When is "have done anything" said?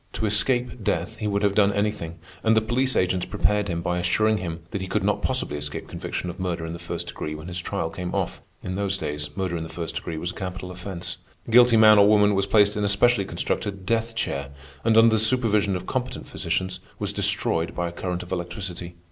1.43-2.15